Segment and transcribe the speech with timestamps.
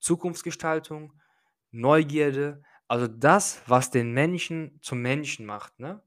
[0.00, 1.12] Zukunftsgestaltung,
[1.72, 6.02] Neugierde, also das, was den Menschen zum Menschen macht, ne?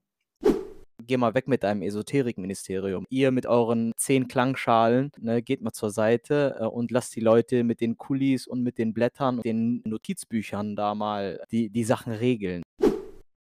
[1.05, 3.05] Geh mal weg mit deinem Esoterikministerium.
[3.09, 7.63] Ihr mit euren 10 Klangschalen, ne, geht mal zur Seite, äh, und lasst die Leute
[7.63, 12.63] mit den Kulis und mit den Blättern, den Notizbüchern da mal die die Sachen regeln.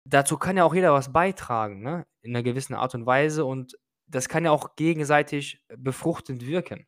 [0.05, 3.77] Dazu kann ja auch jeder was beitragen, ne, in 'ner gewissen Art und Weise und
[4.07, 6.85] das kann ja auch gegenseitig befruchtend wirken.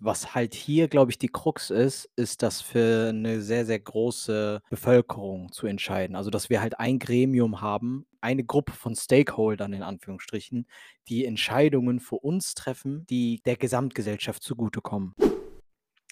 [0.00, 4.62] Was halt hier, glaube ich, die Krux ist, ist das für 'ne sehr, sehr große
[4.70, 6.14] Bevölkerung zu entscheiden.
[6.14, 10.66] Also, dass wir halt ein Gremium haben, eine Gruppe von Stakeholdern in Anführungsstrichen,
[11.08, 15.14] die Entscheidungen für uns treffen, die der Gesamtgesellschaft zugutekommen.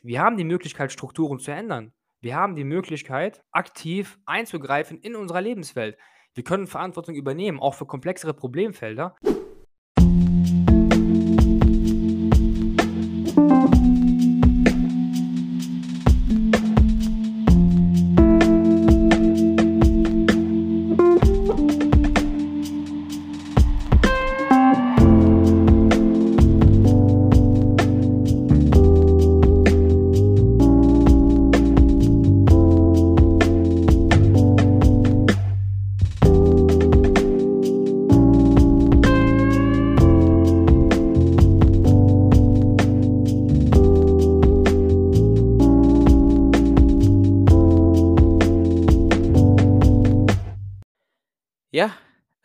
[0.02, 1.92] Wir haben die Möglichkeit, Strukturen zu ändern.
[2.20, 5.96] Wir haben die Möglichkeit, aktiv einzugreifen in unserer Lebenswelt.
[6.34, 9.16] Wir können Verantwortung übernehmen, auch für komplexere Problemfelder.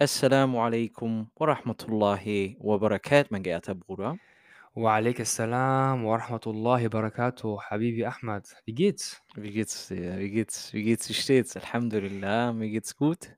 [0.01, 4.17] Assalamu alaikum wa rahmatullahi wa barakat, mein geehrter Bruder.
[4.75, 8.47] Assalam wa rahmatullahi wa barakatuh, Habibi Ahmad.
[8.65, 9.21] Wie geht's?
[9.35, 10.17] Wie geht's dir?
[10.17, 11.55] Wie geht's wie geht's wie steht's?
[11.55, 13.35] Alhamdulillah, mir geht's gut.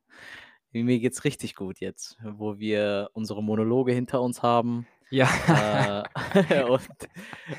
[0.72, 6.06] Mir geht's richtig gut jetzt, wo wir unsere Monologe hinter uns haben, Ja.
[6.46, 6.88] äh, und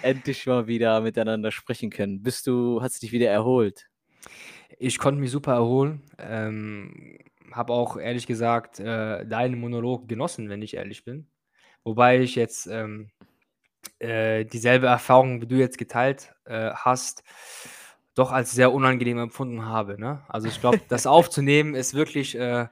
[0.01, 2.23] endlich mal wieder miteinander sprechen können.
[2.23, 3.87] Bist du hast du dich wieder erholt?
[4.79, 7.19] Ich konnte mich super erholen, ähm,
[7.53, 11.29] habe auch ehrlich gesagt, äh, deinen Monolog genossen, wenn ich ehrlich bin.
[11.85, 13.11] Wobei ich jetzt, ähm,
[14.01, 17.25] äh, dieselbe Erfahrung wie du jetzt geteilt, äh, hast,
[18.15, 20.23] doch als sehr unangenehm empfunden habe, ne?
[20.29, 22.69] Also, ich glaube, das aufzunehmen ist wirklich, äh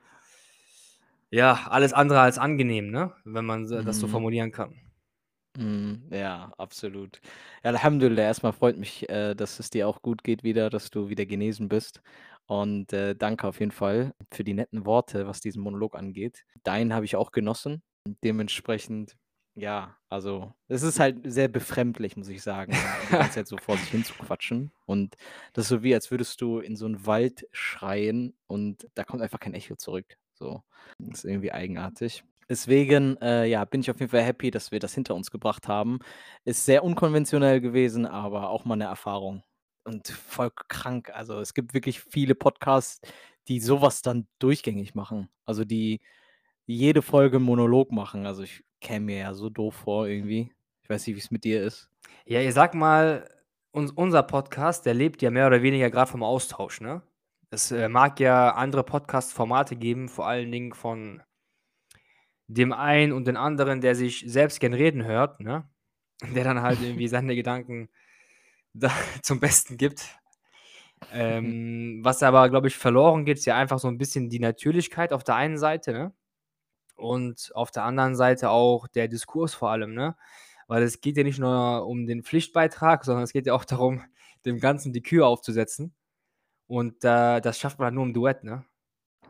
[1.30, 4.08] ja, alles andere als angenehm, ne, wenn man s das so Mhm.
[4.08, 4.78] formulieren kann.
[5.56, 7.20] Mhm, ja, absolut.
[7.62, 10.90] Ja, Alhamdulillah, erst mal freut mich, äh, dass es dir auch gut geht wieder, dass
[10.90, 12.02] du wieder genesen bist.
[12.48, 16.44] Und, äh, danke auf jeden Fall für die netten Worte, was diesen Monolog angeht.
[16.64, 17.82] Deinen habe ich auch genossen.
[18.24, 19.16] Dementsprechend,
[19.54, 22.72] ja, also, es ist halt sehr befremdlich, muss ich sagen,
[23.08, 24.72] die ganze Zeit so vor sich hin zu quatschen.
[24.86, 25.16] Und
[25.52, 29.22] das ist so wie, als würdest du in so 'n Wald schreien und da kommt
[29.22, 30.62] einfach kein Echo zurück, so.
[30.98, 32.24] Ist irgendwie eigenartig.
[32.48, 35.68] Deswegen, äh, ja, bin ich auf jeden Fall happy, dass wir das hinter uns gebracht
[35.68, 36.00] haben.
[36.44, 39.42] Ist sehr unkonventionell gewesen, aber auch mal 'ne Erfahrung
[39.84, 41.10] und voll krank.
[41.14, 43.00] Also, es gibt wirklich viele Podcasts,
[43.48, 45.28] die so was dann durchgängig machen.
[45.44, 46.00] Also, die
[46.66, 48.26] jede Folge Monolog machen.
[48.26, 50.52] Also, ich käme mir ja so doof vor irgendwie.
[50.82, 51.90] Ich weiß nicht, wie's mit dir ist.
[52.26, 53.28] Ja, ich sage mal,
[53.72, 57.02] uns unser Podcast, der lebt ja mehr oder weniger grad vom Austausch, ne?
[57.50, 61.22] Es, äh, mag ja andere Podcast-Formate geben, vor allen Dingen von
[62.46, 65.68] dem einen und den anderen, der sich selbst gern reden hört, ne?
[66.36, 67.92] Der dann halt irgendwie seine Gedanken da
[69.22, 70.04] zum Besten gibt.
[71.12, 75.12] Ähm, was aber, glaube ich, verloren geht, ist ja einfach so 'n bisschen die Natürlichkeit
[75.12, 76.12] auf der einen Seite, ne?
[76.96, 80.16] Und auf der anderen Seite auch der Diskurs vor allem, ne?
[80.68, 84.02] Weil es geht ja nicht nur um den Pflichtbeitrag, sondern es geht ja auch darum,
[84.46, 85.94] dem Ganzen die Kür aufzusetzen.
[86.68, 88.64] Und, äh, das schafft man halt nur im Duett, ne?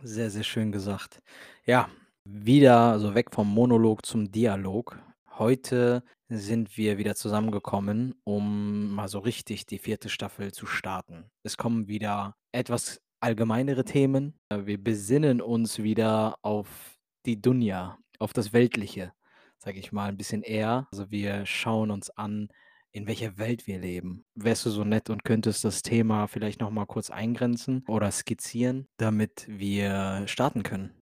[0.02, 1.22] Sehr, sehr schön gesagt.
[1.64, 1.88] Ja,
[2.24, 4.98] wieder so weg vom Monolog zum Dialog.
[5.38, 6.02] Heute
[6.38, 10.08] sind wir wieder zusammengekommen, um mal so richtig die 4.
[10.08, 11.30] Staffel zu starten.
[11.42, 14.38] Es kommen wieder etwas allgemeinere Themen.
[14.48, 19.12] Äh, wir besinnen uns wieder auf die Dunja, auf das Weltliche,
[19.58, 20.88] sage ich mal, 'n bisschen eher.
[20.92, 22.48] Also, wir schauen uns an,
[22.92, 24.24] in welcher Welt wir leben.
[24.34, 28.86] Wärst du so nett und könntest das Thema vielleicht noch mal kurz eingrenzen oder skizzieren,
[28.98, 31.01] damit wir starten können?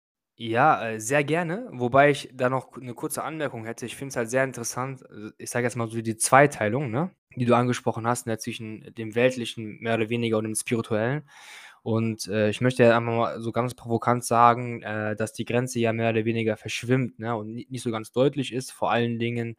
[0.44, 3.86] Ja, äh, sehr gerne, wobei ich da noch 'ne kurze Anmerkung hätte.
[3.86, 7.12] Ich finde es halt sehr interessant, äh, ich sage jetzt mal so die Zweiteilung, ne,
[7.36, 11.30] die du angesprochen hast, ne, zwischen dem Weltlichen mehr oder weniger und dem Spirituellen.
[11.84, 15.80] Und, äh, ich möchte ja einfach mal so ganz provokant sagen, äh, dass die Grenze
[15.80, 19.20] ja mehr oder weniger verschwimmt, ne, und ni nicht so ganz deutlich ist, vor allen
[19.20, 19.58] Dingen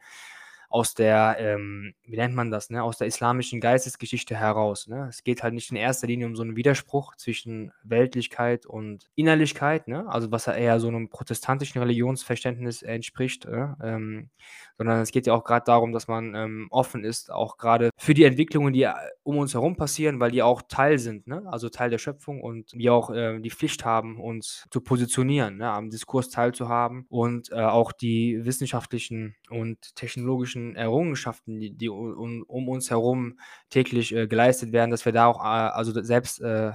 [0.73, 5.07] aus der, ähm, wie nennt man das, ne, aus der islamischen Geistesgeschichte heraus, ne?
[5.09, 9.87] Es geht halt nicht in erster Linie um so 'n Widerspruch zwischen Weltlichkeit und Innerlichkeit,
[9.87, 10.07] ne?
[10.09, 13.77] Also, was ja eher so 'nem protestantischen Religionsverständnis entspricht, ne?
[13.83, 14.29] Ähm,
[14.77, 18.15] sondern es geht ja auch grad darum, dass man, ähm, offen ist, auch grade für
[18.15, 18.93] die Entwicklungen, die, äh,
[19.23, 21.43] um uns herum passieren, weil die auch Teil sind, ne?
[21.45, 25.69] Also, Teil der Schöpfung und wir auch, äh, die Pflicht haben, uns zu positionieren, ne,
[25.71, 32.43] am Diskurs teilzuhaben und, äh, auch die wissenschaftlichen und technologischen Errungenschaften, die die u un
[32.43, 33.39] um uns herum
[33.71, 36.73] täglich, äh, geleistet werden, dass wir da auch, a also, selbst, äh,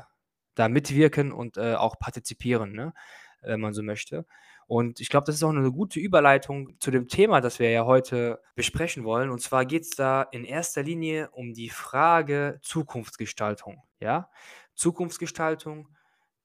[0.56, 2.94] da mitwirken und, äh, auch partizipieren, ne,
[3.42, 4.26] wenn man so möchte.
[4.68, 7.86] Und ich glaube, das ist auch 'ne gute Überleitung zu dem Thema, das wir ja
[7.86, 9.30] heute besprechen wollen.
[9.30, 14.30] Und zwar geht's da in erster Linie um die Frage Zukunftsgestaltung, ja?
[14.76, 15.88] Zukunftsgestaltung,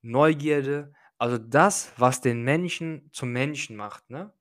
[0.04, 4.34] Neugierde, also das, was den Menschen zum Menschen macht, ne?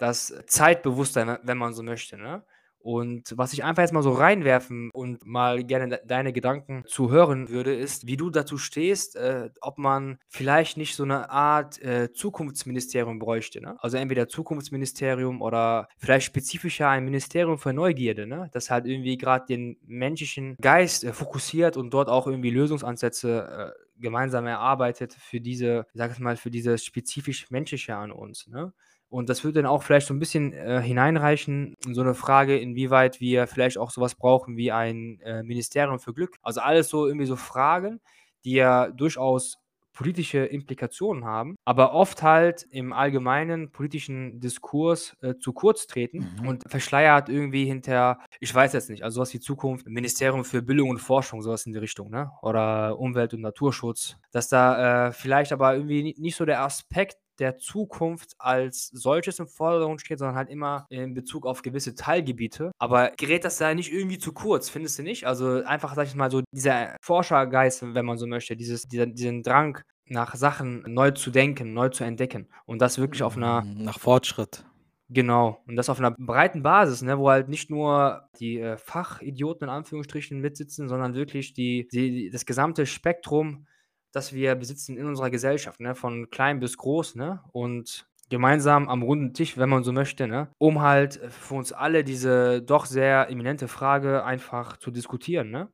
[0.00, 2.44] Das Zeitbewusstsein, we wenn man so möchte, ne?
[2.80, 7.48] Und was ich einfach jetzt mal so reinwerfen und mal gerne deine Gedanken zu hören
[7.48, 12.12] würde, ist, wie du dazu stehst, äh, ob man vielleicht nicht so 'ne Art, äh,
[12.12, 13.76] Zukunftsministerium bräuchte, ne?
[13.82, 18.50] Also, entweder Zukunftsministerium oder vielleicht spezifischer ein Ministerium für Neugierde, ne?
[18.52, 23.84] Das halt irgendwie grad den menschlichen Geist, äh, fokussiert und dort auch irgendwie Lösungsansätze, äh,
[24.02, 28.74] gemeinsam erarbeitet für diese ich sage jetzt mal, für dieses spezifisch Menschliche an uns, ne?
[29.14, 32.58] Und das würde dann auch vielleicht so 'n bisschen, äh, hineinreichen in so 'ne Frage,
[32.58, 36.36] inwieweit wir vielleicht auch so was brauchen wie ein, äh, Ministerium für Glück.
[36.42, 38.00] Also, alles so irgendwie so Fragen,
[38.44, 39.58] die ja durchaus
[39.92, 46.44] politische Implikationen haben, aber oft halt im allgemeinen politischen Diskurs, äh, zu kurz treten Mhm.
[46.44, 50.62] und verschleiert irgendwie hinter ich weiß jetzt nicht, also, so was wie Zukunft, Ministerium für
[50.62, 52.32] Bildung und Forschung, so was in die Richtung, ne?
[52.42, 57.18] Oder Umwelt und Naturschutz, dass da, äh, vielleicht aber irgendwie ni nicht so der Aspekt
[57.38, 62.72] der Zukunft als solches im Vordergrund steht, sondern halt immer in Bezug auf gewisse Teilgebiete.
[62.78, 65.26] Aber gerät das da nicht irgendwie zu kurz, findest du nicht?
[65.26, 69.42] Also, einfach, sage ich mal so, dieser Forschergeist, wenn man so möchte, dieses dieser diesen
[69.42, 73.74] Drang nach Sachen neu zu denken, neu zu entdecken und das wirklich auf 'ner Hm,
[73.76, 74.64] nach Fortschritt.
[75.10, 75.62] Genau.
[75.66, 79.70] Und das auf 'ner breiten Basis, ne, wo halt nicht nur die, äh, Fachidioten in
[79.74, 83.66] Anführungsstrichen mitsitzen, sondern wirklich die die das gesamte Spektrum,
[84.14, 87.42] das wir besitzen in unserer Gesellschaft, ne, von klein bis groß, ne?
[87.52, 92.04] Und gemeinsam am runden Tisch, wenn man so möchte, ne, um halt für uns alle
[92.04, 95.68] diese doch sehr eminente Frage einfach zu diskutieren, ne?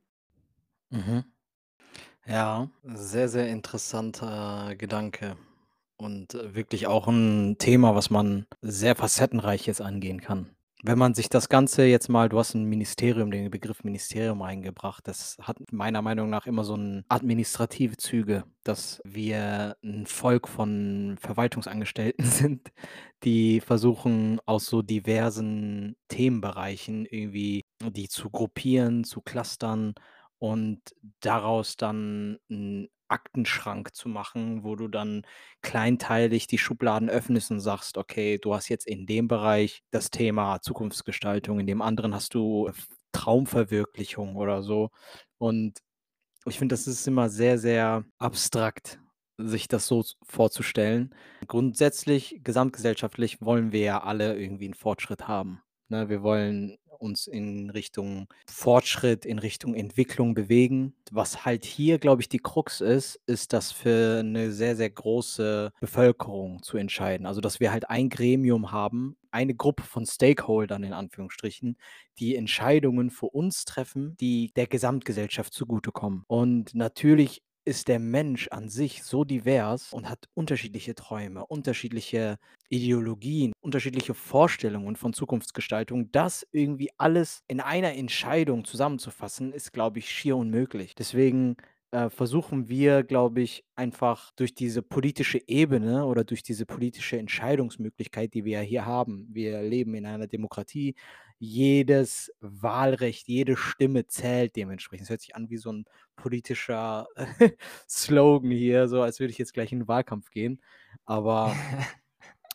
[0.91, 1.23] Mhm.
[2.27, 5.37] Ja, sehr, sehr interessanter Gedanke
[5.97, 10.55] und, wirklich auch 'n Thema, was man sehr facettenreich jetzt angehen kann.
[10.83, 15.07] Wenn man sich das Ganze jetzt mal du hast 'n Ministerium den Begriff Ministerium eingebracht.
[15.07, 21.17] Das hat meiner Meinung nach immer so 'n administrative Züge, dass wir 'n Volk von
[21.21, 22.71] Verwaltungsangestellten sind,
[23.23, 29.93] die versuchen, aus so diversen Themenbereichen irgendwie die zu gruppieren, zu clustern
[30.41, 30.81] und
[31.21, 35.23] daraus dann 'n Aktenschrank zu machen, wo du dann
[35.61, 40.61] kleinteilig die Schubladen öffnest und sagst: „Okay, du hast jetzt in dem Bereich das Thema
[40.61, 42.71] Zukunftsgestaltung, in dem anderen hast du
[43.13, 44.89] Traumverwirklichung“ oder so.
[45.39, 45.79] Und
[46.47, 48.99] ich finde, das ist immer sehr, sehr abstrakt,
[49.37, 51.15] sich das so vorzustellen.
[51.47, 55.61] Grundsätzlich, gesamtgesellschaftlich wollen wir ja alle irgendwie 'n Fortschritt haben,
[55.91, 56.09] ne?
[56.09, 60.95] Wir wollen uns in Richtung Fortschritt, in Richtung Entwicklung bewegen.
[61.11, 65.71] Was halt hier, glaube ich, die Krux ist, ist das für 'ne sehr, sehr große
[65.79, 67.25] Bevölkerung zu entscheiden.
[67.25, 71.77] Also, dass wir halt ein Gremium haben, eine Gruppe von Stakeholdern in Anführungsstrichen,
[72.19, 76.23] die Entscheidungen für uns treffen, die der Gesamtgesellschaft zugutekommen.
[76.27, 82.37] Und natürlich ist der Mensch an sich so divers und hat unterschiedliche Träume, unterschiedliche
[82.69, 86.11] Ideologien, unterschiedliche Vorstellungen von Zukunftsgestaltung.
[86.11, 90.95] Das irgendwie alles in einer Entscheidung zusammenzufassen, ist, glaube ich, schier unmöglich.
[90.95, 91.55] Deswegen,
[91.91, 98.33] äh, versuchen wir, glaube ich, einfach durch diese politische Ebene oder durch diese politische Entscheidungsmöglichkeit,
[98.33, 100.95] die wir ja hier haben wir leben in einer Demokratie.
[101.43, 105.05] Jedes Wahlrecht, jede Stimme zählt dementsprechend.
[105.05, 107.07] Es hört sich an wie so 'n politischer
[107.89, 110.61] Slogan hier, so als würde ich jetzt gleich in 'n Wahlkampf gehen.
[111.05, 111.55] Aber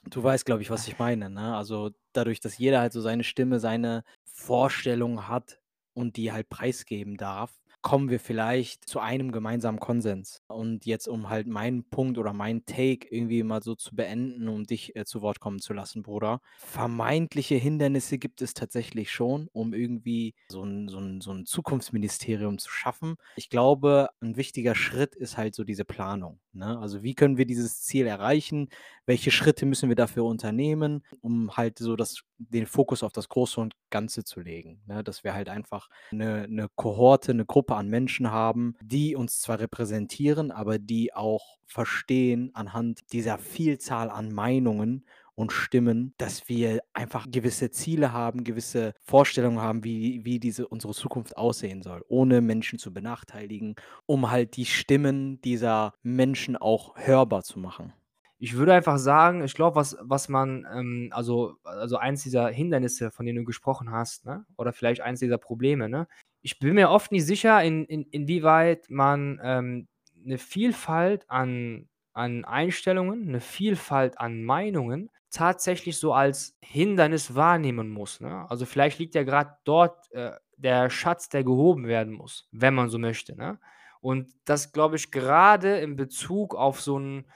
[0.04, 1.56] du weißt, glaube ich, was ich meine, ne?
[1.56, 5.60] Also, dadurch, dass jeder halt so seine Stimme, seine Vorstellung hat
[5.94, 10.35] und die halt preisgeben darf, kommen wir vielleicht zu einem gemeinsamen Konsens.
[10.50, 14.64] Und jetzt, um halt meinen Punkt oder meinen Take irgendwie mal so zu beenden, um
[14.64, 16.40] dich, äh, zu Wort kommen zu lassen, Bruder.
[16.56, 22.58] Vermeintliche Hindernisse gibt es tatsächlich schon, um irgendwie so 'n so 'n so 'n Zukunftsministerium
[22.58, 23.16] zu schaffen.
[23.34, 26.78] Ich glaube, 'n wichtiger Schritt ist halt so diese Planung, ne?
[26.78, 28.68] Also, wie können wir dieses Ziel erreichen?
[29.04, 33.58] Welche Schritte müssen wir dafür unternehmen, um halt so das den Fokus auf das Große
[33.60, 35.02] und Ganze zu legen, ne?
[35.02, 39.58] Dass wir halt einfach 'ne 'ne Kohorte, 'ne Gruppe an Menschen haben, die uns zwar
[39.60, 47.26] repräsentieren, aber die auch verstehen anhand dieser Vielzahl an Meinungen und Stimmen, dass wir einfach
[47.30, 52.78] gewisse Ziele haben, gewisse Vorstellungen haben, wie wie diese unsere Zukunft aussehen soll, ohne Menschen
[52.78, 53.74] zu benachteiligen,
[54.06, 57.92] um halt die Stimmen dieser Menschen auch hörbar zu machen.
[58.38, 63.10] Ich würde einfach sagen, ich glaube, was was man, ähm also also eins dieser Hindernisse,
[63.10, 66.06] von denen du gesprochen hast, ne, oder vielleicht eins dieser Probleme, ne?
[66.42, 69.88] Ich bin mir oft nicht sicher, in in inwieweit man, ähm,
[70.26, 78.20] 'ne Vielfalt an an Einstellungen, 'ne Vielfalt an Meinungen tatsächlich so als Hindernis wahrnehmen muss,
[78.20, 78.50] ne?
[78.50, 82.88] Also, vielleicht liegt ja grad dort, äh, der Schatz, der gehoben werden muss, wenn man
[82.90, 83.60] so möchte, ne?
[84.00, 87.26] Und das glaube ich grade in Bezug auf so 'n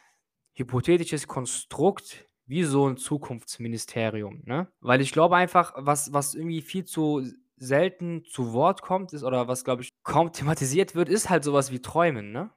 [0.54, 4.68] hypothetisches Konstrukt wie so 'n Zukunftsministerium, ne?
[4.80, 7.22] Weil ich glaube einfach, was was irgendwie viel zu
[7.58, 11.52] selten zu Wort kommt, ist oder was, glaube ich, kaum thematisiert wird, ist halt so
[11.54, 12.50] was wie Träumen, ne?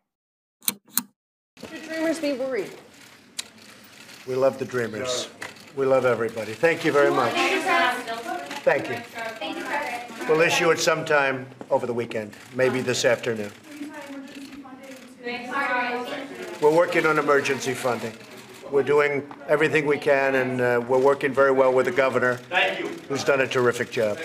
[1.70, 2.72] Should dreamers be worried?
[4.28, 5.30] We love the Dreamers.
[5.76, 6.54] We love everybody.
[6.54, 7.34] Thank you very much.
[8.64, 8.98] Thank you.
[10.30, 13.52] We'll issue it sometime over the weekend, maybe this afternoon.
[16.62, 18.14] We're working on emergency funding.
[18.72, 22.40] We're doing everything we can, and uh, we're working very well with the governor,
[23.10, 24.18] who's done a terrific job.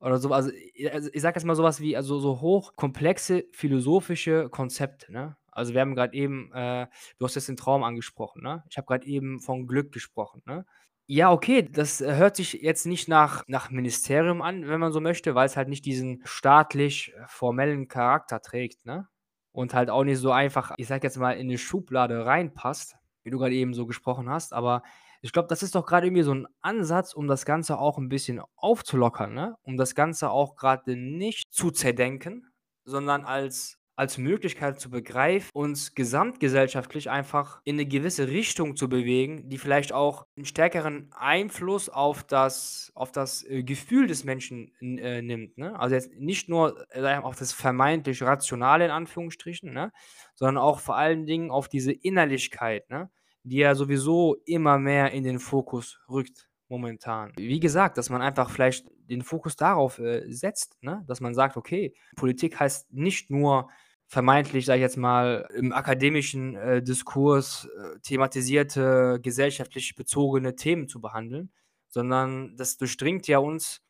[0.00, 3.44] Oder so, also, i also, ich sage jetzt mal so was wie also, so hochkomplexe
[3.52, 5.36] philosophische Konzepte, ne?
[5.50, 6.86] Also, wir haben grad eben, äh
[7.18, 8.62] du hast jetzt den Traum angesprochen, ne?
[8.70, 10.66] Ich habe grad eben von Glück gesprochen, ne?
[11.08, 15.34] Ja, okay, das hört sich jetzt nicht nach nach Ministerium an, wenn man so möchte,
[15.34, 19.08] weil's halt nicht diesen staatlich formellen Charakter trägt, ne?
[19.52, 23.30] Und halt auch nicht so einfach, ich sage jetzt mal, in 'ne Schublade reinpasst, wie
[23.30, 24.52] du grad eben so gesprochen hast.
[24.52, 24.82] Aber
[25.26, 28.08] ich glaube, das ist doch grade irgendwie so 'n Ansatz, um das Ganze auch 'n
[28.08, 29.56] bisschen aufzulockern, ne?
[29.62, 32.46] Um das Ganze auch grade nicht zu zerdenken,
[32.84, 39.48] sondern als als Möglichkeit zu begreifen, uns gesamtgesellschaftlich einfach in 'ne gewisse Richtung zu bewegen,
[39.48, 45.22] die vielleicht auch 'n stärkeren Einfluss auf das auf das, äh, Gefühl des Menschen äh,
[45.22, 45.78] nimmt, ne?
[45.80, 49.92] Also, jetzt nicht nur, äh, auf das vermeintlich Rationale in Anführungsstrichen, ne,
[50.34, 53.10] sondern auch vor allen Dingen auf diese Innerlichkeit, ne,
[53.46, 57.32] die ja sowieso immer mehr in den Fokus rückt momentan.
[57.36, 61.56] Wie gesagt, dass man einfach vielleicht den Fokus darauf, äh, setzt, ne, dass man sagt:
[61.56, 63.70] „Okay, Politik heißt nicht nur
[64.08, 71.00] vermeintlich, sage ich jetzt mal, im akademischen, äh, Diskurs, äh, thematisierte, gesellschaftlich bezogene Themen zu
[71.00, 71.52] behandeln,
[71.88, 73.82] sondern das durchdringt ja uns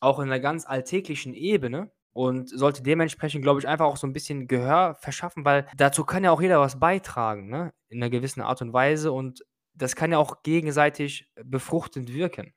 [0.00, 4.14] auch in 'ner ganz alltäglichen Ebene und sollte dementsprechend, glaube ich, einfach auch so 'n
[4.14, 8.42] bisschen Gehör verschaffen, weil dazu kann ja auch jeder was beitragen, ne, in 'ner gewissen
[8.42, 9.44] Art und Weise und
[9.74, 12.54] das kann ja auch gegenseitig befruchtend wirken.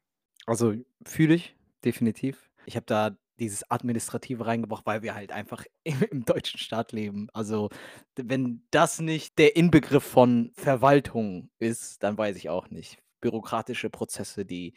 [0.48, 0.74] Also,
[1.06, 2.50] fühle ich, definitiv.
[2.66, 7.30] Ich habe da dieses Administrative reingebracht, weil wir halt einfach im im deutschen Staat leben.
[7.34, 7.70] Also,
[8.16, 13.00] wenn das nicht der Inbegriff von Verwaltung ist, dann weiß ich auch nicht.
[13.22, 14.76] Bürokratische Prozesse, die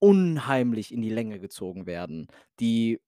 [0.00, 2.28] unheimlich in die Länge gezogen werden,
[2.60, 3.00] die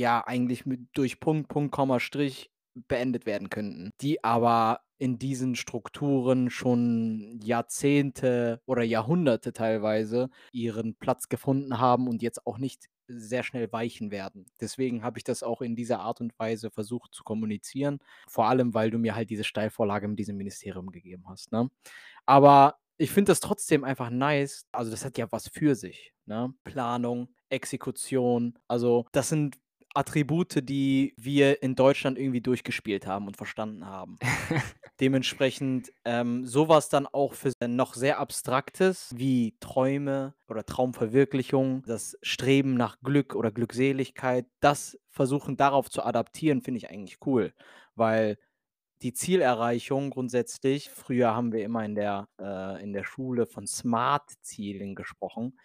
[0.00, 5.56] ja eigentlich mit durch Punkt, Punkt, Komma, Strich beendet werden könnten, die aber in diesen
[5.56, 13.42] Strukturen schon Jahrzehnte oder Jahrhunderte teilweise ihren Platz gefunden haben und jetzt auch nicht sehr
[13.42, 14.46] schnell weichen werden.
[14.60, 18.74] Deswegen habe ich das auch in dieser Art und Weise versucht zu kommunizieren, vor allem,
[18.74, 21.70] weil du mir halt diese Steilvorlage mit diesem Ministerium gegeben hast, ne?
[22.26, 24.66] Aber ich finde das trotzdem einfach nice.
[24.72, 26.52] Also, das hat ja was für sich, ne?
[26.64, 29.58] Planung, Exekution, also, das sind
[29.94, 34.18] Attribute, die wir in Deutschland irgendwie durchgespielt haben und verstanden haben.
[35.00, 42.16] Dementsprechend, ähm, so was dann auch für noch sehr Abstraktes wie Träume oder Traumverwirklichung, das
[42.22, 47.52] Streben nach Glück oder Glückseligkeit, das versuchen darauf zu adaptieren, finde ich eigentlich cool,
[47.94, 48.38] weil
[49.02, 54.94] die Zielerreichung grundsätzlich früher haben wir immer in der äh, in der Schule von Smart-Zielen
[54.94, 55.58] gesprochen.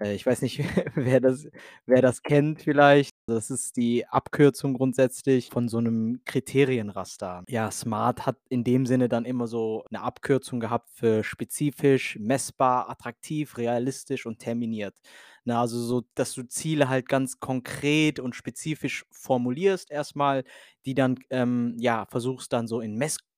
[0.00, 0.58] Äh, ich weiß nicht,
[0.94, 1.48] wer das
[1.86, 3.11] wer das kennt vielleicht.
[3.34, 7.44] Das ist die Abkürzung grundsätzlich von so einem Kriterienraster.
[7.48, 12.90] Ja, SMART hat in dem Sinne dann immer so eine Abkürzung gehabt für spezifisch, messbar,
[12.90, 15.00] attraktiv, realistisch und terminiert.
[15.44, 20.44] Na, also so, dass du Ziele halt ganz konkret und spezifisch formulierst erstmal,
[20.84, 22.96] die dann, ähm, ja, versuchst dann so in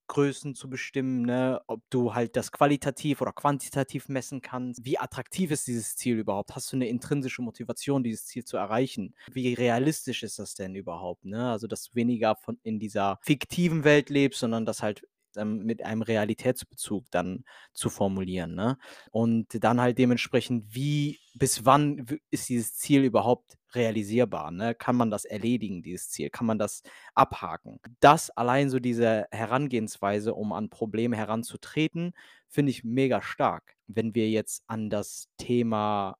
[0.09, 1.61] Messgrößen zu bestimmen, ne?
[1.67, 4.85] Ob du halt das qualitativ oder quantitativ messen kannst.
[4.85, 6.55] Wie attraktiv ist dieses Ziel überhaupt?
[6.55, 9.15] Hast du eine intrinsische Motivation, dieses Ziel zu erreichen?
[9.33, 11.51] Wie realistisch ist das denn überhaupt, ne?
[11.51, 15.85] Also, dass du weniger von in dieser fiktiven Welt lebst, sondern dass halt ähm, mit
[15.85, 18.55] einem Realitätsbezug dann zu formulieren.
[18.55, 18.79] Ne?
[19.11, 24.51] Und dann halt dementsprechend, wie, bis wann ist dieses Ziel überhaupt realisierbar?
[24.51, 24.75] Ne?
[24.75, 26.31] Kann man das erledigen, dieses Ziel?
[26.31, 26.83] Kann man das
[27.15, 27.81] abhaken?
[28.01, 32.13] Das allein so diese Herangehensweise, um an Probleme heranzutreten,
[32.49, 33.77] finde ich mega stark.
[33.87, 36.17] Wenn wir jetzt an das Thema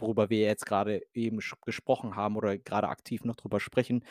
[0.00, 4.04] worüber wir jetzt gerade eben gesprochen haben oder gerade aktiv noch drüber sprechen,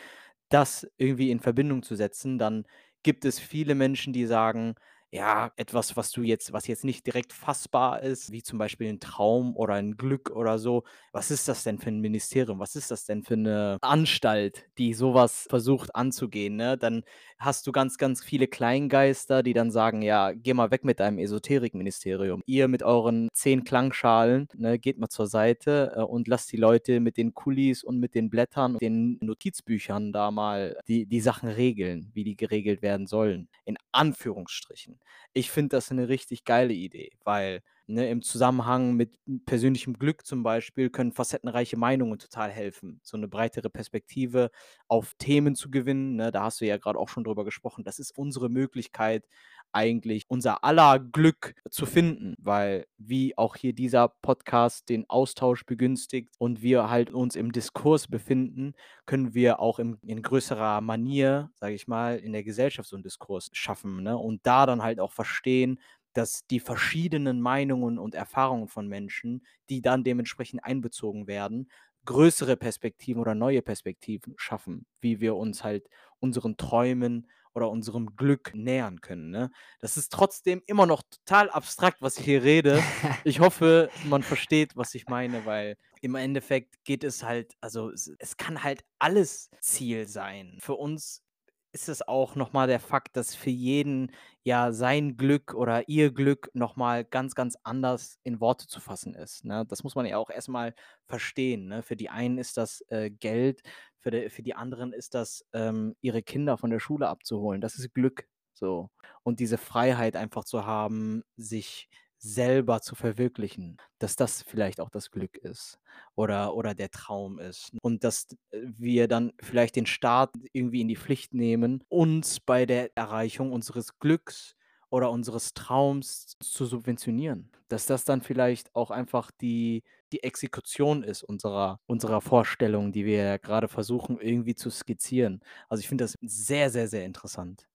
[0.50, 2.66] das irgendwie in Verbindung zu setzen, dann
[3.08, 4.76] gibt es viele Menschen, die sagen,
[5.10, 9.00] ja, etwas, was du jetzt, was jetzt nicht direkt fassbar ist, wie zum Beispiel ein
[9.00, 10.84] Traum oder ein Glück oder so.
[11.14, 12.60] Was ist das denn für ein Ministerium?
[12.60, 16.58] Was ist das denn für eine Anstalt, die sowas versucht anzugehen?
[16.58, 16.78] Ne?
[16.78, 17.04] Dann
[17.40, 21.20] hast du ganz, ganz viele Kleingeister, die dann sagen, ja, geh mal weg mit deinem
[21.20, 22.42] Esoterikministerium.
[22.46, 27.00] Ihr mit euren zehn Klangschalen, ne, geht mal zur Seite äh, und lasst die Leute
[27.00, 32.12] mit den Kulis und mit den Blättern den Notizbüchern da mal die, die Sachen regeln,
[32.14, 33.48] wie die geregelt werden sollen.
[33.66, 35.00] In Anführungsstrichen.
[35.34, 40.44] Ich finde das eine richtig geile Idee, weil ne, im Zusammenhang mit persönlichem Glück zum
[40.44, 44.52] Beispiel können facettenreiche Meinungen total helfen, so eine breitere Perspektive
[44.88, 46.16] auf Themen zu gewinnen.
[46.16, 47.84] Ne, da hast du ja gerade auch schon drüber gesprochen.
[47.84, 49.26] Das ist unsere Möglichkeit,
[49.72, 56.30] eigentlich unser aller Glück zu finden, weil wie auch hier dieser Podcast den Austausch begünstigt
[56.38, 58.74] und wir halt uns im Diskurs befinden,
[59.06, 63.04] können wir auch im, in größerer Manier, sage ich mal, in der Gesellschaft so einen
[63.04, 64.18] Diskurs schaffen ne?
[64.18, 65.80] und da dann halt auch verstehen,
[66.14, 71.70] dass die verschiedenen Meinungen und Erfahrungen von Menschen, die dann dementsprechend einbezogen werden,
[72.06, 75.88] größere Perspektiven oder neue Perspektiven schaffen, wie wir uns halt
[76.20, 79.32] unseren Träumen oder unserem Glück nähern können.
[79.32, 79.50] Ne?
[79.80, 82.84] Das ist trotzdem immer noch total abstrakt, was ich hier rede.
[83.24, 88.12] Ich hoffe, man versteht, was ich meine, weil im Endeffekt geht es halt, also es,
[88.20, 90.60] es kann halt alles Ziel sein.
[90.62, 91.24] Für uns
[91.72, 94.12] ist es auch nochmal der Fakt, dass für jeden
[94.44, 99.46] ja sein Glück oder ihr Glück nochmal ganz, ganz anders in Worte zu fassen ist.
[99.46, 99.66] Ne?
[99.68, 100.74] Das muss man ja auch erstmal
[101.06, 101.68] verstehen.
[101.68, 101.84] Ne?
[101.84, 103.62] Für die einen ist das äh, Geld,
[104.00, 107.62] für die, für die anderen ist das, ähm, ihre Kinder von der Schule abzuholen.
[107.62, 108.28] Das ist Glück.
[108.54, 108.90] So.
[109.24, 111.90] Und diese Freiheit einfach zu haben, sich
[112.20, 115.80] selber zu verwirklichen, dass das vielleicht auch das Glück ist
[116.16, 117.72] oder, oder der Traum ist.
[117.82, 122.66] Und dass äh, wir dann vielleicht den Staat irgendwie in die Pflicht nehmen, uns bei
[122.66, 124.56] der Erreichung unseres Glücks
[124.90, 127.52] oder unseres Traums zu subventionieren.
[127.68, 133.24] Dass das dann vielleicht auch einfach die, die Exekution ist unserer, unserer Vorstellung, die wir
[133.24, 135.42] ja gerade versuchen irgendwie zu skizzieren.
[135.68, 137.68] Also ich finde das sehr, sehr, sehr interessant.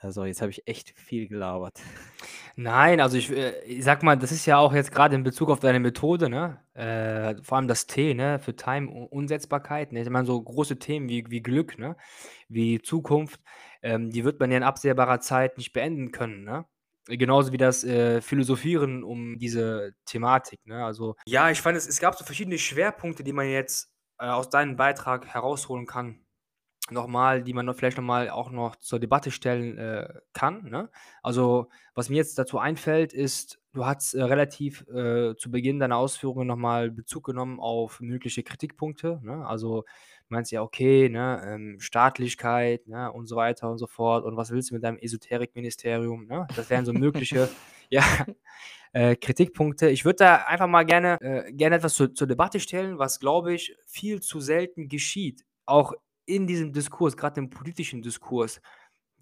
[0.00, 1.80] Also, jetzt habe ich echt viel gelabert.
[2.56, 5.50] Nein, also ich, äh, ich sage mal, das ist ja auch jetzt gerade in Bezug
[5.50, 6.58] auf deine Methode, ne?
[6.74, 10.02] Äh, vor allem das T, ne, für Time-Unsetzbarkeit, ne?
[10.02, 11.96] Ich meine, so große Themen wie wie Glück, ne,
[12.48, 13.40] wie Zukunft,
[13.82, 16.66] ähm, die wird man ja in absehbarer Zeit nicht beenden können, ne?
[17.06, 20.84] Genauso wie das, äh, Philosophieren um diese Thematik, ne?
[20.84, 24.50] Also, ja, ich fand es es gab so verschiedene Schwerpunkte, die man jetzt, äh, aus
[24.50, 26.20] deinem Beitrag herausholen kann
[26.90, 30.64] nochmal, die man noch vielleicht nochmal auch noch zur Debatte stellen äh, kann.
[30.64, 30.90] Ne?
[31.22, 35.96] Also, was mir jetzt dazu einfällt, ist, du hast äh, relativ äh, zu Beginn deiner
[35.96, 39.20] Ausführungen nochmal Bezug genommen auf mögliche Kritikpunkte.
[39.22, 39.46] Ne?
[39.46, 39.84] Also,
[40.28, 44.24] du meinst ja, okay, ne, ähm, Staatlichkeit ne, und so weiter und so fort.
[44.24, 46.26] Und was willst du mit deinem Esoterikministerium?
[46.26, 46.46] Ne?
[46.54, 47.48] Das wären so mögliche
[47.90, 48.04] ja,
[48.92, 49.88] äh, Kritikpunkte.
[49.88, 53.54] Ich würde da einfach mal gerne, äh, gerne etwas zu, zur Debatte stellen, was, glaube
[53.54, 55.44] ich, viel zu selten geschieht.
[55.64, 55.92] Auch
[56.26, 58.60] in diesem Diskurs, gerade im politischen Diskurs,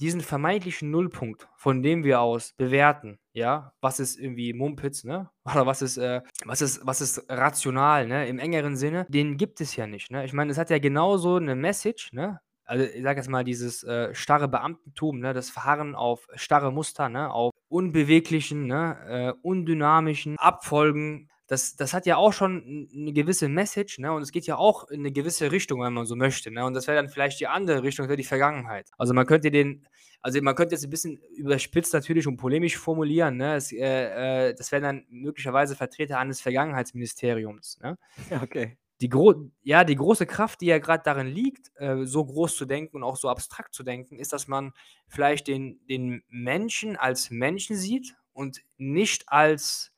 [0.00, 5.30] diesen vermeintlichen Nullpunkt, von dem wir aus bewerten, ja, was ist irgendwie Mumpitz, ne?
[5.44, 8.28] Oder was ist, äh, was ist, was ist rational, ne?
[8.28, 10.24] Im engeren Sinne, den gibt es ja nicht, ne?
[10.24, 12.40] Ich meine, es hat ja genauso eine Message, ne?
[12.64, 15.32] Also ich sage jetzt mal dieses äh, starre Beamtentum, ne?
[15.32, 17.30] Das Verharren auf starre Muster, ne?
[17.32, 18.96] Auf unbeweglichen, ne?
[19.08, 24.12] Äh, undynamischen Abfolgen das, das hat ja auch schon eine gewisse Message, ne?
[24.12, 26.64] Und es geht ja auch in eine gewisse Richtung, wenn man so möchte, ne?
[26.64, 28.90] Und das wäre dann vielleicht die andere Richtung, das wäre die Vergangenheit.
[28.98, 29.86] Also man könnte den,
[30.22, 33.54] also man könnte jetzt ein bisschen überspitzt natürlich und polemisch formulieren, ne?
[33.54, 37.96] Es, äh, äh, das wären dann möglicherweise Vertreter eines Vergangenheitsministeriums, ne?
[38.28, 38.76] Ja, okay.
[39.00, 42.66] die, gro ja, die große Kraft, die ja gerade darin liegt, äh, so groß zu
[42.66, 44.72] denken und auch so abstrakt zu denken, ist, dass man
[45.06, 49.92] vielleicht den, den Menschen als Menschen sieht und nicht als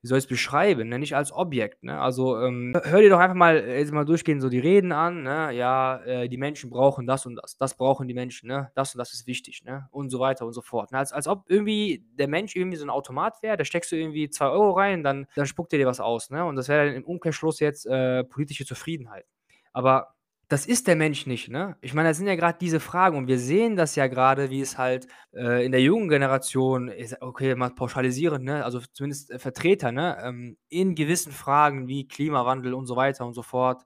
[0.00, 0.98] wie soll ich es beschreiben, ne?
[0.98, 1.82] nicht als Objekt.
[1.82, 2.00] Ne?
[2.00, 5.22] Also ähm, hör dir doch einfach mal äh, jetzt mal durchgehen so die Reden an.
[5.22, 5.52] Ne?
[5.52, 8.48] Ja, äh, die Menschen brauchen das und das, das brauchen die Menschen.
[8.48, 8.70] Ne?
[8.74, 9.88] Das und das ist wichtig ne?
[9.90, 10.92] und so weiter und so fort.
[10.92, 10.98] Ne?
[10.98, 13.56] Als, als ob irgendwie der Mensch irgendwie so ein Automat wäre.
[13.56, 16.30] Da steckst du irgendwie zwei Euro rein, dann, dann spuckt er dir was aus.
[16.30, 16.44] Ne?
[16.44, 19.26] Und das wäre dann im Umkehrschluss jetzt äh, politische Zufriedenheit.
[19.72, 20.14] Aber
[20.48, 21.76] das ist der Mensch nicht, ne?
[21.82, 24.60] Ich meine, das sind ja gerade diese Fragen und wir sehen das ja gerade, wie
[24.62, 29.92] es halt, äh, in der jungen Generation okay, mal pauschalisierend, ne, also zumindest, äh, Vertreter,
[29.92, 33.82] ne, ähm, in gewissen Fragen wie Klimawandel und so weiter und so fort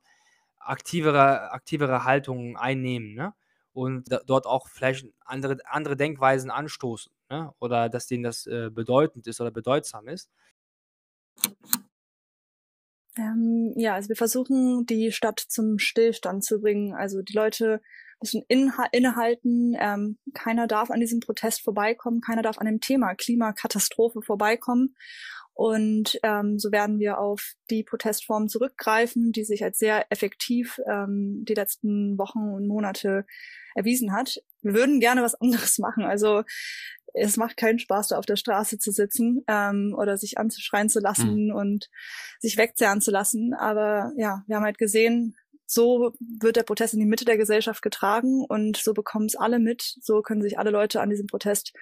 [0.61, 3.35] aktivere aktivere Haltungen einnehmen, ne?
[3.75, 7.53] Und da dort auch vielleicht andere andere Denkweisen anstoßen, ne?
[7.61, 10.31] Oder dass denen das, äh, bedeutend ist oder bedeutsam ist.
[13.19, 16.95] Ähm, ja, also wir versuchen, die Stadt zum Stillstand zu bringen.
[16.95, 17.81] Also die Leute
[18.23, 19.77] müssen innehalten.
[19.79, 22.21] Ähm, keiner darf an diesem Protest vorbeikommen.
[22.21, 24.95] Keiner darf an dem Thema Klimakatastrophe vorbeikommen.
[25.55, 31.45] Und ähm, so werden wir auf die Protestform zurückgreifen, die sich als sehr effektiv ähm,
[31.47, 33.27] die letzten Wochen und Monate
[33.75, 34.43] erwiesen hat.
[34.63, 36.05] Wir würden gerne was anderes machen.
[36.05, 36.43] Also
[37.15, 41.01] es macht keinen Spaß, da auf der Straße zu sitzen ähm, oder sich anzuschreien zu
[41.01, 41.55] lassen mhm.
[41.55, 41.91] und
[42.41, 43.55] sich wegzerren zu lassen.
[43.55, 47.83] Aber ja, wir haben halt gesehen, so wird der Protest in die Mitte der Gesellschaft
[47.83, 49.97] getragen und so bekommen es alle mit.
[50.01, 51.73] So können sich alle Leute an diesem Protest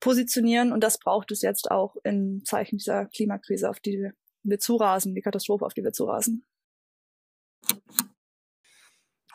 [0.00, 4.10] positionieren und das braucht es jetzt auch in Zeichen dieser Klimakrise, auf die
[4.42, 6.44] wir zurasen, die Katastrophe, auf die wir zurasen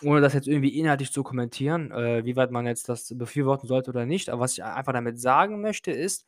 [0.03, 3.91] ohne das jetzt irgendwie inhaltlich zu kommentieren, äh, wie weit man jetzt das befürworten sollte
[3.91, 4.29] oder nicht.
[4.29, 6.25] Aber was ich einfach damit sagen möchte, ist,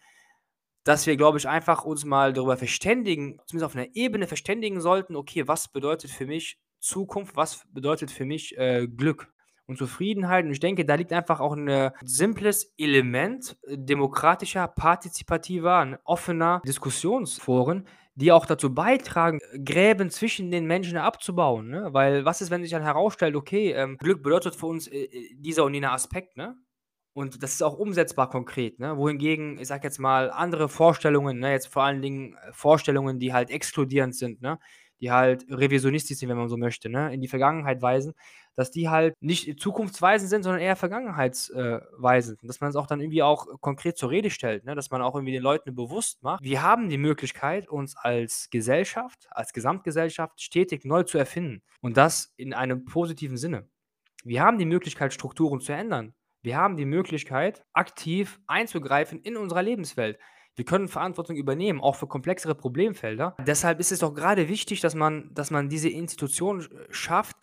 [0.83, 5.15] dass wir, glaube ich, einfach uns mal darüber verständigen, zumindest auf einer Ebene verständigen sollten,
[5.15, 9.27] okay, was bedeutet für mich Zukunft, was bedeutet für mich äh, Glück
[9.65, 10.45] und Zufriedenheit.
[10.45, 18.31] Und ich denke, da liegt einfach auch ein simples Element demokratischer, partizipativer, offener Diskussionsforen, die
[18.31, 21.69] auch dazu beitragen, Gräben zwischen den Menschen abzubauen.
[21.69, 21.89] Ne?
[21.91, 25.35] Weil was ist, wenn sich dann herausstellt, okay, ähm, Glück bedeutet für uns äh, äh,
[25.35, 26.55] dieser und jener Aspekt, ne?
[27.13, 28.97] Und das ist auch umsetzbar konkret, ne?
[28.97, 33.33] Wohingegen, ich sag jetzt mal, andere Vorstellungen, ne, jetzt vor allen Dingen äh, Vorstellungen, die
[33.33, 34.59] halt exkludierend sind, ne?
[35.01, 37.13] Die halt revisionistisch sind, wenn man so möchte, ne?
[37.13, 38.13] In die Vergangenheit weisen,
[38.55, 42.39] dass die halt nicht zukunftsweisend sind, sondern eher vergangenheitsweisend.
[42.43, 44.75] Dass man es auch dann irgendwie auch konkret zur Rede stellt, ne?
[44.75, 49.27] dass man auch irgendwie den Leuten bewusst macht, wir haben die Möglichkeit, uns als Gesellschaft,
[49.31, 51.61] als Gesamtgesellschaft stetig neu zu erfinden.
[51.81, 53.67] Und das in einem positiven Sinne.
[54.23, 56.13] Wir haben die Möglichkeit, Strukturen zu ändern.
[56.41, 60.19] Wir haben die Möglichkeit, aktiv einzugreifen in unserer Lebenswelt.
[60.55, 63.35] Wir können Verantwortung übernehmen, auch für komplexere Problemfelder.
[63.45, 67.35] Deshalb ist es doch gerade wichtig, dass man, dass man diese Institution schafft,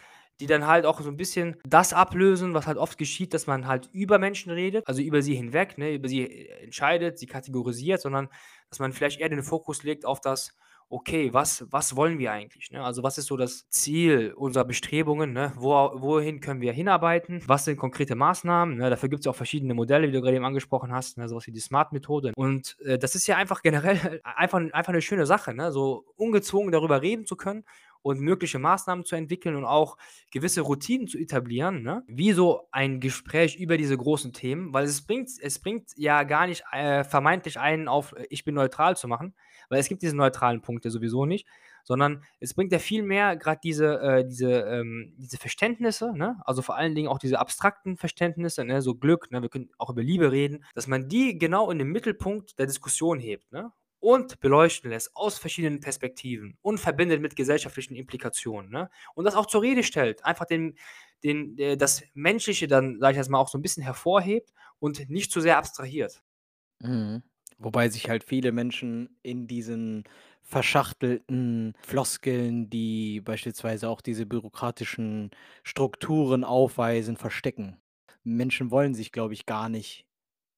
[0.42, 3.68] die dann halt auch so ein bisschen das ablösen, was halt oft geschieht, dass man
[3.68, 8.00] halt über Menschen redet, also über sie hinweg, ne, über sie äh, entscheidet, sie kategorisiert,
[8.00, 8.28] sondern
[8.68, 10.57] dass man vielleicht eher den Fokus legt auf das,
[10.88, 12.72] okay, was, was wollen wir eigentlich?
[12.72, 12.83] Ne?
[12.83, 15.33] Also was ist so das Ziel unserer Bestrebungen?
[15.33, 15.52] Ne?
[15.55, 17.40] Wo, wohin können wir hinarbeiten?
[17.46, 18.76] Was sind konkrete Maßnahmen?
[18.76, 18.90] Ne?
[18.90, 21.28] Dafür gibt es auch verschiedene Modelle, wie du gerade eben angesprochen hast, ne?
[21.28, 22.33] sowas wie die Smart-Methode.
[22.35, 25.70] Und äh, das ist ja einfach generell einfach, einfach eine schöne Sache, ne?
[25.70, 27.64] so ungezwungen darüber reden zu können
[28.02, 29.96] und mögliche Maßnahmen zu entwickeln und auch
[30.30, 32.02] gewisse Routinen zu etablieren, ne?
[32.06, 36.46] wie so ein Gespräch über diese großen Themen, weil es bringt, es bringt ja gar
[36.46, 39.34] nicht äh, vermeintlich einen auf, äh, ich bin neutral zu machen,
[39.68, 41.46] weil es gibt diese neutralen Punkte sowieso nicht,
[41.84, 46.40] sondern es bringt ja viel mehr gerade diese, äh, diese, ähm, diese Verständnisse, ne?
[46.44, 48.82] also vor allen Dingen auch diese abstrakten Verständnisse, ne?
[48.82, 49.42] so Glück, ne?
[49.42, 53.20] wir können auch über Liebe reden, dass man die genau in den Mittelpunkt der Diskussion
[53.20, 53.50] hebt.
[53.52, 53.72] Ne?
[54.02, 58.68] Und beleuchten lässt aus verschiedenen Perspektiven und verbindet mit gesellschaftlichen Implikationen.
[58.68, 58.90] Ne?
[59.14, 60.76] Und das auch zur Rede stellt, einfach den,
[61.22, 65.08] den, äh, das Menschliche dann, sage ich jetzt mal, auch so ein bisschen hervorhebt und
[65.08, 66.20] nicht zu sehr abstrahiert.
[66.80, 67.22] Mhm.
[67.58, 70.02] Wobei sich halt viele Menschen in diesen
[70.42, 75.30] verschachtelten Floskeln, die beispielsweise auch diese bürokratischen
[75.62, 77.76] Strukturen aufweisen, verstecken.
[78.24, 80.06] Menschen wollen sich, glaube ich, gar nicht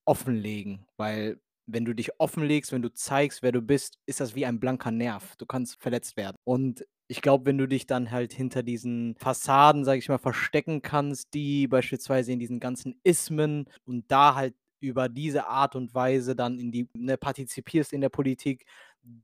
[0.03, 4.45] offenlegen, weil wenn du dich offenlegst, wenn du zeigst, wer du bist, ist das wie
[4.45, 5.35] ein blanker Nerv.
[5.37, 6.35] Du kannst verletzt werden.
[6.43, 10.81] Und ich glaube, wenn du dich dann halt hinter diesen Fassaden, sage ich mal, verstecken
[10.81, 16.35] kannst, die beispielsweise in diesen ganzen Ismen und da halt über diese Art und Weise
[16.35, 18.65] dann in die, ne, partizipierst in der Politik,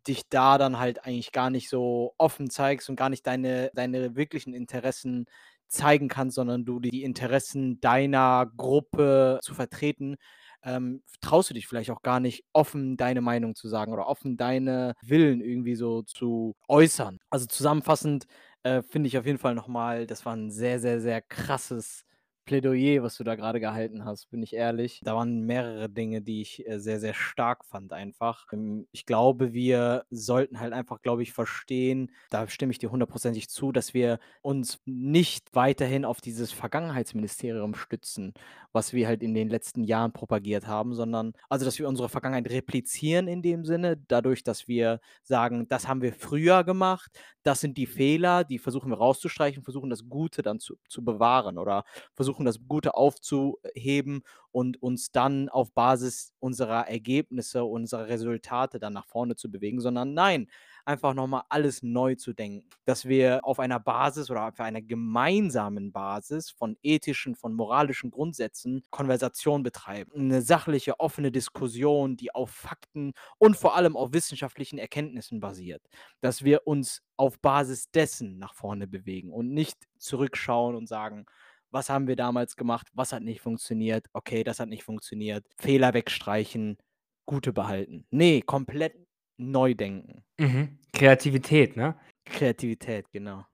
[0.07, 4.15] dich da dann halt eigentlich gar nicht so offen zeigst und gar nicht deine, deine
[4.15, 5.25] wirklichen Interessen
[5.67, 10.17] zeigen kannst, sondern du die Interessen deiner Gruppe zu vertreten,
[10.63, 14.37] ähm, traust du dich vielleicht auch gar nicht offen deine Meinung zu sagen oder offen
[14.37, 17.19] deine Willen irgendwie so zu äußern.
[17.29, 18.25] Also zusammenfassend,
[18.63, 22.03] äh, finde ich auf jeden Fall nochmal, das war ein sehr, sehr, sehr krasses
[22.51, 24.99] Plädoyer, was du da gerade gehalten hast, bin ich ehrlich.
[25.05, 28.51] Da waren mehrere Dinge, die ich äh, sehr, sehr stark fand einfach.
[28.51, 33.47] Ähm, ich glaube, wir sollten halt einfach, glaube ich, verstehen, da stimme ich dir hundertprozentig
[33.47, 38.33] zu, dass wir uns nicht weiterhin auf dieses Vergangenheitsministerium stützen,
[38.73, 42.51] was wir halt in den letzten Jahren propagiert haben, sondern also, dass wir unsere Vergangenheit
[42.51, 47.11] replizieren in dem Sinne, dadurch, dass wir sagen, das haben wir früher gemacht,
[47.43, 51.57] das sind die Fehler, die versuchen wir rauszustreichen, versuchen das Gute dann zu, zu bewahren
[51.57, 58.93] oder versuchen das Gute aufzuheben und uns dann auf Basis unserer Ergebnisse, unserer Resultate dann
[58.93, 60.47] nach vorne zu bewegen, sondern nein,
[60.85, 62.67] einfach nochmal alles neu zu denken.
[62.85, 68.83] Dass wir auf einer Basis oder auf einer gemeinsamen Basis von ethischen, von moralischen Grundsätzen
[68.89, 70.11] Konversation betreiben.
[70.15, 75.83] Eine sachliche, offene Diskussion, die auf Fakten und vor allem auf wissenschaftlichen Erkenntnissen basiert.
[76.19, 81.25] Dass wir uns auf Basis dessen nach vorne bewegen und nicht zurückschauen und sagen,
[81.71, 85.93] was haben wir damals gemacht, was hat nicht funktioniert, okay, das hat nicht funktioniert, Fehler
[85.93, 86.77] wegstreichen,
[87.25, 88.05] gute behalten.
[88.11, 88.95] Nee, komplett
[89.37, 90.23] neu denken.
[90.37, 90.79] Mhm.
[90.93, 91.95] Kreativität, ne?
[92.25, 93.45] Kreativität, genau.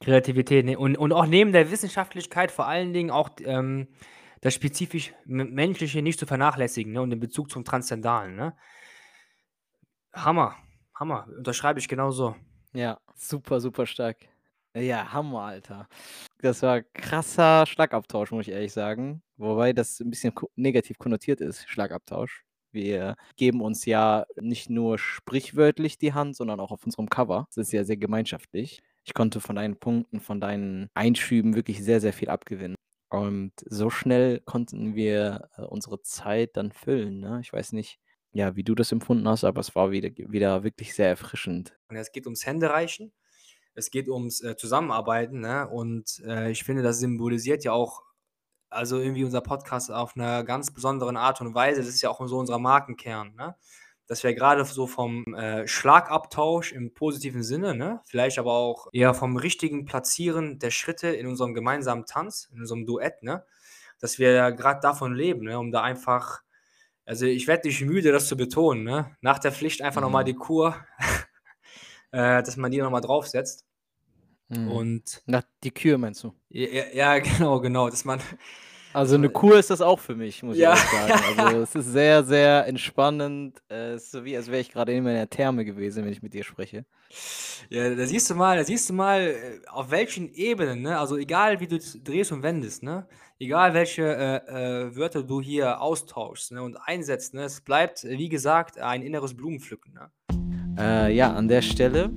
[0.00, 0.78] Kreativität ne?
[0.78, 3.88] und, und auch neben der Wissenschaftlichkeit vor allen Dingen auch ähm,
[4.40, 7.02] das spezifisch Menschliche nicht zu vernachlässigen ne?
[7.02, 8.36] und den Bezug zum Transzendalen.
[8.36, 8.56] Ne?
[10.14, 10.56] Hammer,
[10.94, 12.36] Hammer, unterschreibe ich genauso.
[12.72, 14.28] Ja, super, super stark.
[14.80, 15.88] Ja, Hammer, Alter.
[16.40, 19.22] Das war krasser Schlagabtausch, muss ich ehrlich sagen.
[19.36, 22.44] Wobei das ein bisschen negativ konnotiert ist, Schlagabtausch.
[22.70, 27.46] Wir geben uns ja nicht nur sprichwörtlich die Hand, sondern auch auf unserem Cover.
[27.48, 28.80] Das ist ja sehr gemeinschaftlich.
[29.04, 32.76] Ich konnte von deinen Punkten, von deinen Einschüben wirklich sehr, sehr viel abgewinnen.
[33.10, 37.20] Und so schnell konnten wir äh, unsere Zeit dann füllen.
[37.20, 37.40] Ne?
[37.42, 37.98] Ich weiß nicht,
[38.32, 41.74] ja, wie du das empfunden hast, aber es war wieder, wieder wirklich sehr erfrischend.
[41.88, 43.12] Und es geht ums Händereichen,
[43.78, 45.40] es geht ums äh, Zusammenarbeiten.
[45.40, 45.68] Ne?
[45.68, 48.02] Und äh, ich finde, das symbolisiert ja auch
[48.70, 51.80] also irgendwie unser Podcast auf einer ganz besonderen Art und Weise.
[51.80, 53.56] Das ist ja auch so unser Markenkern, ne?
[54.06, 58.00] Dass wir gerade so vom äh, Schlagabtausch im positiven Sinne, ne?
[58.06, 62.86] Vielleicht aber auch eher vom richtigen Platzieren der Schritte in unserem gemeinsamen Tanz, in unserem
[62.86, 63.44] Duett, ne?
[64.00, 65.58] Dass wir gerade davon leben, ne?
[65.58, 66.42] Um da einfach,
[67.04, 69.16] also ich werde nicht müde, das zu betonen, ne?
[69.20, 70.06] Nach der Pflicht einfach mhm.
[70.06, 70.74] nochmal die Kur,
[72.12, 73.67] äh, dass man die nochmal draufsetzt.
[74.48, 74.70] Mhm.
[74.70, 76.32] Und Na, die Kür meinst du?
[76.48, 78.20] Ja, ja, genau, genau, dass man
[78.92, 80.74] also eine Kur ist das auch für mich, muss ja.
[80.74, 81.20] ich sagen.
[81.38, 83.62] Also es ist sehr, sehr entspannend.
[83.68, 86.34] Es ist so wie, als wäre ich gerade in meiner Therme gewesen, wenn ich mit
[86.34, 86.84] dir spreche.
[87.70, 90.98] Ja, da siehst du mal, da siehst du mal, äh, auf welchen Ebenen, ne?
[90.98, 93.06] Also egal wie du drehst und wendest, ne?
[93.38, 96.62] Egal welche äh, äh, Wörter du hier austauschst ne?
[96.62, 97.42] und einsetzt, ne?
[97.42, 100.10] Es bleibt, wie gesagt, ein inneres Blumenpflücken, ne?
[100.78, 102.10] Äh, ja, an der Stelle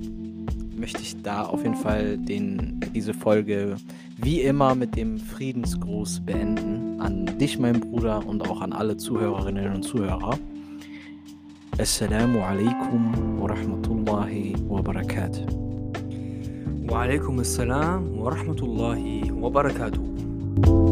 [0.82, 3.76] möchte ich da auf jeden Fall den, diese Folge
[4.16, 7.00] wie immer mit dem Friedensgruß beenden.
[7.00, 10.36] An dich, mein Bruder, und auch an alle Zuhörerinnen und Zuhörer.
[11.78, 15.46] Assalamu alaikum wa rahmatullahi wa barakatuh.
[16.88, 20.91] Wa alaikum assalam wa rahmatullahi wa barakatuh.